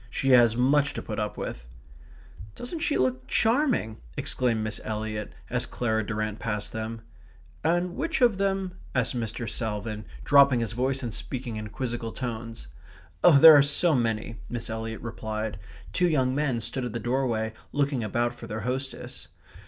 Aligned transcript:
She 0.09 0.31
has 0.31 0.55
much 0.57 0.95
to 0.95 1.01
put 1.03 1.19
up 1.19 1.37
with." 1.37 1.67
"Doesn't 2.55 2.79
she 2.79 2.97
look 2.97 3.27
charming?" 3.27 3.97
exclaimed 4.17 4.63
Miss 4.63 4.81
Eliot, 4.83 5.31
as 5.47 5.67
Clara 5.67 6.03
Durrant 6.03 6.39
passed 6.39 6.73
them. 6.73 7.01
"And 7.63 7.95
which 7.95 8.19
of 8.19 8.39
them...?" 8.39 8.79
asked 8.95 9.15
Mr. 9.15 9.47
Salvin, 9.47 10.05
dropping 10.23 10.61
his 10.61 10.71
voice 10.71 11.03
and 11.03 11.13
speaking 11.13 11.55
in 11.55 11.69
quizzical 11.69 12.13
tones. 12.13 12.65
"There 13.23 13.55
are 13.55 13.61
so 13.61 13.93
many..." 13.93 14.39
Miss 14.49 14.71
Eliot 14.71 15.01
replied. 15.01 15.59
Three 15.93 16.09
young 16.09 16.33
men 16.33 16.61
stood 16.61 16.83
at 16.85 16.93
the 16.93 16.99
doorway 16.99 17.53
looking 17.71 18.03
about 18.03 18.33
for 18.33 18.47
their 18.47 18.61
hostess. 18.61 19.27